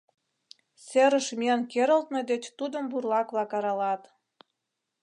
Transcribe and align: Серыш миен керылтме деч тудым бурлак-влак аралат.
Серыш 0.85 1.27
миен 1.39 1.61
керылтме 1.71 2.21
деч 2.31 2.43
тудым 2.57 2.85
бурлак-влак 2.91 3.51
аралат. 3.57 4.01